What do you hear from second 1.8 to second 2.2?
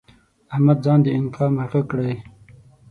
کړی؛